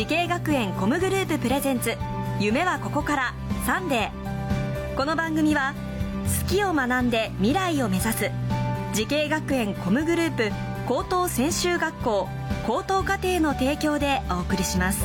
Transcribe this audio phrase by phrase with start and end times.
[0.00, 1.94] 滋慶学園 COMグループプレゼンツ
[2.38, 3.34] 夢はここから
[3.66, 4.96] サンデー。
[4.96, 5.74] この番組は
[6.42, 8.30] 好きを学んで未来を目指す
[8.94, 10.50] 滋慶学園 COMグループ
[10.88, 12.28] 高等専修学校
[12.66, 15.04] 高等課程の提供でお送りします。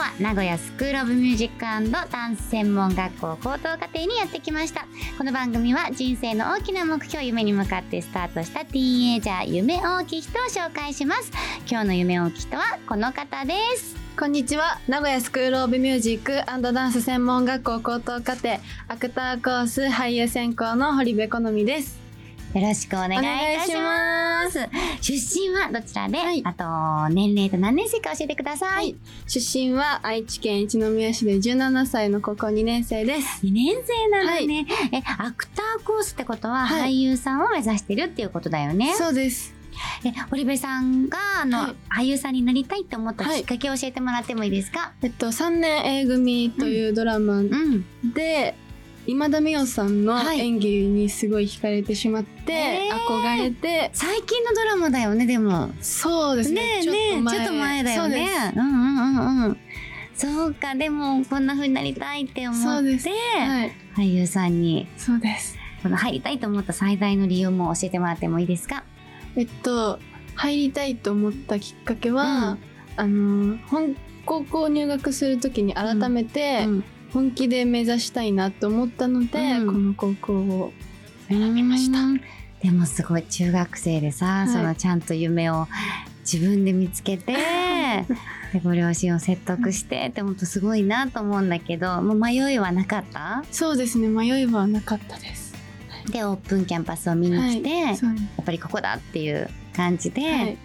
[0.00, 4.86] は名古屋スクールオブミュージックダンス専門学校高等課程にやってきました。
[5.18, 11.30] この番組は人生の大きな目標夢に向かってスタートしたティーンエイジャー夢大きい人を紹介します。
[11.70, 13.94] 今日の夢大きい人はこの方です。
[14.18, 14.80] こんにちは。
[14.88, 18.54] 名古屋スクールオブミュージックダンス専門学校高等課程
[18.88, 22.09] アクターコース俳優専攻の堀部好美です。
[22.52, 24.58] よろしくお願いいたします。
[25.00, 28.74] 出身はどちらで、はい、あと年齢と何年生か教えてください。
[28.74, 28.96] はい、
[29.28, 33.46] 出身は愛知県一宮市で17歳の高校2年生です。
[33.46, 38.94] 2年生なのね、はい、え、アクターコースってことは俳優さんを目指してるっていうことだよね。
[38.98, 39.54] そうです。
[40.04, 48.69] え、堀部さんが、あの、はい、俳優さんになりたいって思ったきっかけを教えてもらってもいいですか、えっと、3年 A 組というドラマで、うん
[49.10, 53.90] 今田美桜さんの演技にすごい惹かれてしまって、はい憧れて。
[53.92, 55.70] 最近のドラマだよねでも。
[55.80, 56.78] そうですね。
[56.78, 56.94] ねちょっ
[57.44, 57.82] と前。
[57.82, 59.56] だよねうんうんうんうん
[60.14, 64.86] そうかでもこんな風になりたいって思って、はい、俳優さんに。
[64.96, 65.58] そうです。
[65.82, 68.84] この入りたいと思った最大の理由も教えてもらってもいいですか？
[69.34, 69.98] えっと
[70.36, 72.58] 入りたいと思ったきっかけは、うん、
[72.96, 80.72] あの本高校入学するときに改めて、うんうん本気で目指したいなと思ったので、うん、この高校を
[81.28, 81.98] 選びました。
[82.62, 85.66] でもすごい中学生でさ、はい、そのちゃんと夢を
[86.20, 87.34] 自分で見つけて
[88.52, 93.44] でご両親を説得してって本当すごいなと思うんだけどもう迷いはなかった？
[93.50, 95.54] そうですね迷いはなかったです。
[96.10, 100.58] でオープンキャンパスを見に来て、はい、やっぱりここだっていう感じで、はい、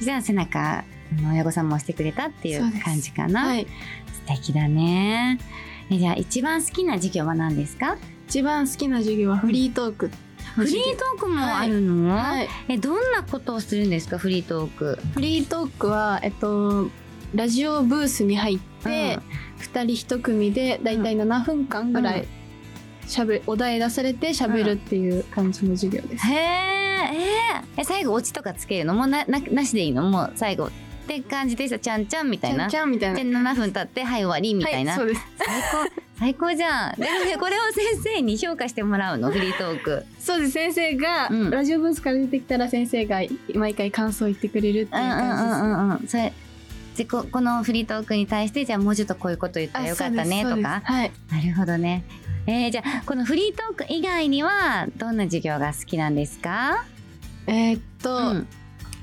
[0.00, 0.84] じゃあ背中
[1.32, 3.66] 親御さんも押してくれたっていう感じかな、はい、
[4.12, 5.38] 素敵だね。
[5.90, 7.96] えじゃあ一番好きな授業は何ですか？
[8.28, 10.10] 一番好きな授業はフリートーク。
[10.54, 14.18] フリートークもあるの、はい、えどんなことをするんですか？
[14.18, 14.98] フリートーク。
[15.14, 16.88] フリートークはえっと
[17.34, 22.26] ラジオブースに入って、うん、2人1組でだいたい7分間ぐらい、
[23.06, 26.26] しゃべお題出されてしゃべるっていう感じの授業です。
[26.26, 26.38] へえ
[27.76, 28.94] え最後オチとかつけるの？
[28.94, 30.02] もなななしでいいの？
[30.10, 30.70] もう最後
[31.18, 31.78] って感じでした。
[31.78, 32.68] ちゃんちゃんみたいな。
[32.68, 33.16] ちゃんみたいな。
[33.16, 35.20] で7分経ってはい終わりみたいな、はい、そうです。
[35.38, 36.02] 最高。
[36.18, 36.94] 最高じゃん。
[36.96, 37.06] で
[37.38, 40.04] これを先生に評価してもらうのフリートーク。
[40.20, 40.52] そうです。
[40.52, 43.20] 先生が、うん、ラジオブースから出てきたら先生が
[43.54, 46.32] 毎回感想を言ってくれるっていう感じです、うんうんうん、それ
[46.96, 52.04] でここのフリートークに対してじゃあもうちょっとこういうこと言ったらよかったねとか、はい、なるほどね。
[52.46, 56.84] えー、じゃあこのフリートーク以外にはどんな授業が好きなんですか？
[57.46, 58.48] えー、っと、うん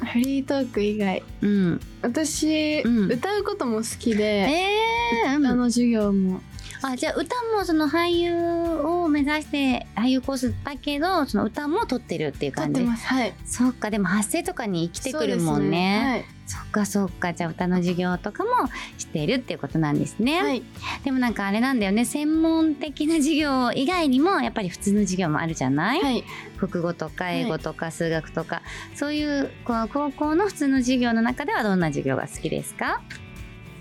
[0.00, 6.40] フリートーク以外、うん、私、うん、歌うことも好きで、えー、歌の授業も
[6.82, 12.84] あじゃあ歌もその俳優を目指して俳優コースだけどその歌も取ってるっていう感じ？
[12.84, 13.34] はい。
[13.44, 16.10] そっかでも発声とかに生きてくるもんね、ね。
[16.10, 17.34] はい、そっかそっか。
[17.34, 18.50] じゃあ歌の授業とかも
[18.96, 20.62] しているっていうことなんですね、はい、
[21.04, 22.04] でもなんかあれなんだよね。
[22.04, 26.24] 専門的な授業以外にもやっぱり普通の授業もあるじゃない、はい、
[26.58, 28.62] 国語とか英語とか数学とか、
[28.94, 33.02] そういうこの高校の普通の授業の中ではどんな授業が好きですか？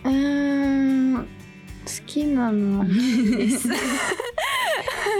[0.03, 1.27] うん
[1.85, 3.67] 好きなのはです。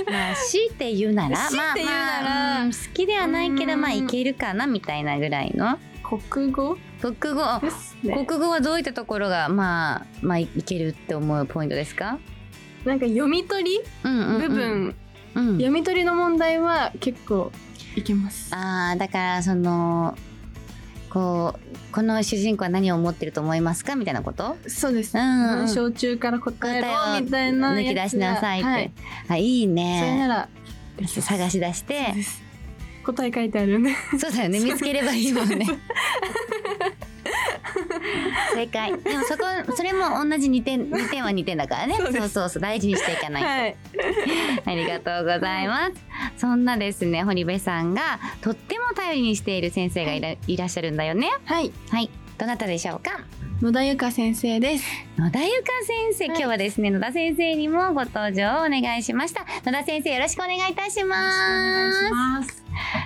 [0.09, 5.77] まあ強いて言うならまあまあ、好きではないけどまあいけるかなみたいなぐらいの。
[6.03, 6.77] 国語？
[7.01, 7.43] 国語、
[8.03, 12.17] ね、国語はどういったところがまあまあいけるって思うポイントですか？
[12.83, 14.95] なんか読み取り、うんうんうん、部分、
[15.35, 17.51] うん、読み取りの問題は結構
[17.95, 18.53] いけます。
[18.55, 20.17] ああだからその
[21.09, 23.95] こうこの主人公は何を思ってると思いますか？
[23.95, 24.57] みたいなこと？
[24.67, 25.59] そうです、うん。
[25.61, 26.87] うん、小中から答えろ
[27.21, 28.91] みたいな抜き出しなさいって、はい、
[29.29, 29.99] あいいね。
[29.99, 30.49] それなら
[31.21, 32.13] 探し出して。
[33.01, 34.59] 答え書いてあるねそうだよね。
[34.59, 35.65] 見つければいいもんね
[38.55, 38.97] 正解。
[38.99, 39.43] でもそこ
[39.75, 41.95] それも同じ2点2点は2点だからね。
[41.95, 43.75] そうそうそう大事にしていかないと、はい、
[44.65, 45.93] ありがとうございます。
[46.37, 50.57] そんなですね堀部さんがとっても頼りにしている先生がいらい。
[50.57, 51.29] らっしゃるんだよね。
[51.45, 51.71] はい。
[51.89, 52.09] はい。
[52.37, 53.19] どなたでしょうか？
[53.61, 54.85] 野田由香先生です。
[55.17, 59.45] 野田由香先生、はい、今日はですね野田先生にもご登場をお願いしました。
[59.65, 62.63] 野田先生よろしくお願いいたします。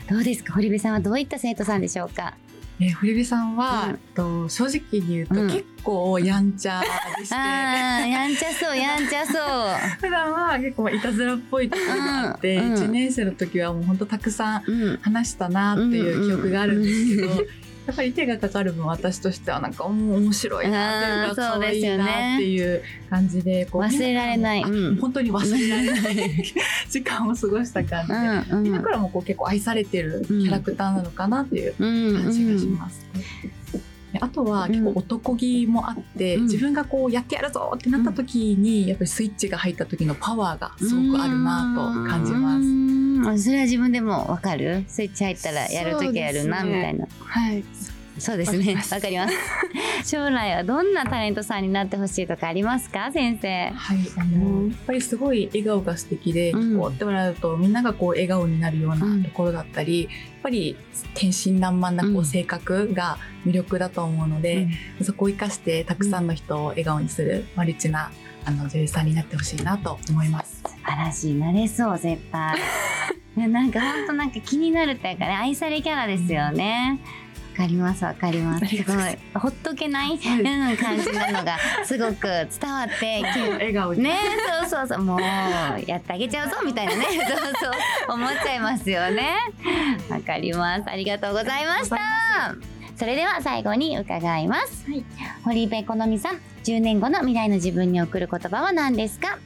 [0.07, 0.53] どうですか？
[0.53, 2.35] 堀部さんはどういった生徒さんでしょうか？
[2.83, 6.81] えー、堀部さんは、うん、と正直に言うと、結構やんちゃ
[7.17, 9.99] でして、やんちゃそう やんちゃそう。
[10.01, 17.29] 普段は結構いたずらっぽいところがあって、うん、1年生の時はもう本当たくさん話したなっていう記憶があるんですけど、
[17.85, 26.53] やっぱり手がかかる分私としてはなんか面白いなっていうか可愛いなっていう感じでこう忘れられない、うん、本当に忘れられない
[26.89, 33.05] 時間を過ごした感じで、うんうん、だからもこう結構愛されてるキャラクターなのかなっていう感じがします。
[34.19, 42.92] あとは結構男気もあって、うん、自分がこうやってやるぞってなった時に、やっぱりスイッチが入った時のパワーがすごくあるなと感じます。
[43.37, 44.83] それは自分でもわかる？
[44.87, 47.07] スイッチ入ったらやるときやるな、みたいな。
[47.19, 47.63] はい
[48.19, 48.75] そうですね。
[48.91, 49.33] わかります。
[50.11, 53.71] 将来はどんなタレントさんになってほしいとかありますか、先生。
[53.73, 60.05] はい、あの、やっぱりすごい笑顔が素敵で、うん、こうってもらうと、みんながこう笑顔になるようなところだったり。
[60.05, 60.75] うん、やっぱり
[61.15, 63.17] 天真爛漫なこう性格が
[63.47, 64.67] 魅力だと思うので、
[64.99, 68.11] うん、そこを生かしてたくさんの人を笑顔にするマルチな
[68.45, 70.61] あの女優さんになってほしいなと思います。
[70.65, 72.57] 素晴らしい、なれそう、絶対。
[73.35, 76.99] なんか本当なんか気になるっていうかね愛されキャラですよね。
[77.53, 78.65] わかりますわかります。
[78.65, 78.95] すごい
[79.35, 80.19] ほっとけない、うん、
[80.77, 83.21] 感じなのがすごく伝わって
[83.53, 84.17] 笑顔ね
[84.61, 87.37] そうそうそうもうやってあげちゃうぞみたいなね そう
[88.07, 89.33] そう思っちゃいますよね。
[90.09, 91.97] わかりますありがとうございました。
[92.95, 94.85] それでは最後に伺います。
[94.89, 95.03] はい、
[95.43, 99.37] 堀部好美さん10年後の未来の自分に送る言葉は何ですか？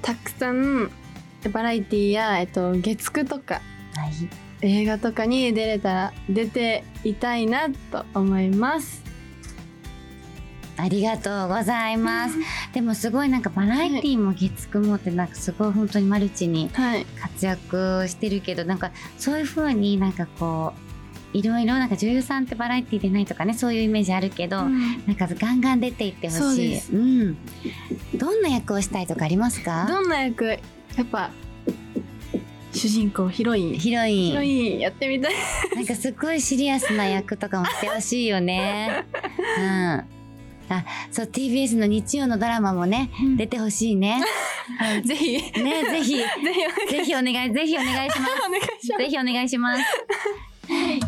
[0.00, 0.90] たくさん
[1.48, 3.60] バラエティや、えっと、月9とか、は
[4.60, 9.02] い、映画とかに出れたら出ていたいなと思います
[10.76, 12.36] ありがとうございます。
[12.72, 20.72] でもすごいなんかバラエティも月9もってなんかすごい本当にマルチに活躍してるけど、はい、なんかそういう風になんかこ
[21.34, 26.78] ういろいろなんか女優さんってバラエティー出ないとかねそういうイメージあるけど、うん、なんかガンガン出ていってほしい。
[26.78, 26.98] うう
[27.30, 27.36] ん。
[28.16, 29.86] どんな役をしたいとかありますか？
[29.88, 30.58] どんな役
[30.96, 31.30] やっぱ
[32.72, 33.78] 主人公ヒロイン。
[33.78, 34.30] ヒロイン。
[34.30, 35.34] ヒロインやってみたい。
[35.74, 39.04] なんかすごいシリアスな役とかもしてほしいよね。
[39.58, 40.04] うん。
[40.68, 44.22] あそう TBS の日曜のドラマもね、うん、出てほしいね、
[45.04, 45.36] ぜひ。
[45.60, 46.16] ねぜひ。
[46.90, 47.52] ぜひお願い。
[47.52, 48.26] ぜひお願いしま
[48.80, 48.86] す。
[48.86, 49.82] ぜひお願いします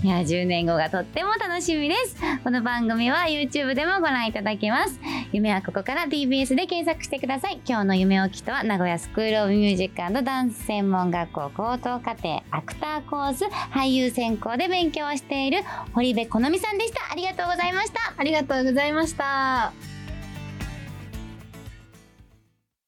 [0.05, 2.17] いや10年後がとっても楽しみです。
[2.43, 5.01] この番組は YouTube でもご覧いただけます。
[5.33, 7.59] 夢はここから TBS で検索してください。
[7.67, 15.63] 今日の夢をきとは名古屋スクールオブミュージックダンス専門学校高等課程アクターコース俳優専攻で勉強している
[15.95, 17.11] 堀部このみさんでした。
[17.11, 18.13] ありがとうございました。
[18.15, 19.73] ありがとうございました。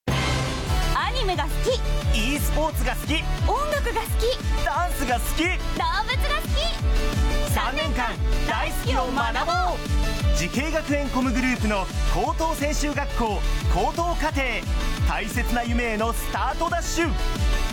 [0.07, 3.15] アニメが好き e スポーツが好き。
[3.47, 4.65] 音楽が好き。
[4.65, 5.43] ダンスが好き。
[5.43, 6.57] 動物が好き。
[7.55, 8.15] 3年間
[8.49, 10.37] 大好きを学ぼう。
[10.37, 13.41] 滋慶学園 COMグループの高等専修学校
[13.75, 14.43] 高等課程。
[15.07, 17.11] 大切な夢へのスタートダッシュ。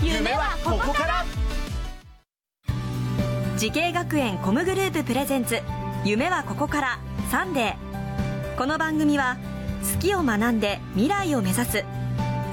[0.01, 1.25] 夢はここから。
[3.57, 5.61] 滋慶学園 COMグループプレゼンツ。
[6.03, 6.99] 夢はここから。
[7.31, 8.57] サンデー。
[8.57, 9.37] この番組は
[9.93, 11.85] 好きを学んで未来を目指す。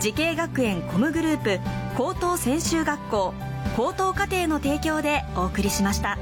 [0.00, 1.61] 滋慶学園 COMグループ
[2.00, 3.35] 高等専修学校
[3.76, 6.16] 高等課程の提供でお送りしました。